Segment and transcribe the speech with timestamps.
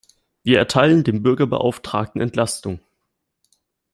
[0.41, 2.79] Wir erteilen dem Bürgerbeauftragten Entlastung.